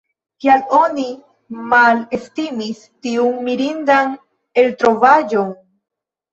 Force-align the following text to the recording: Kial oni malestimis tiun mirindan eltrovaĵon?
Kial 0.43 0.61
oni 0.77 1.03
malestimis 1.73 2.81
tiun 3.05 3.37
mirindan 3.51 4.19
eltrovaĵon? 4.67 5.57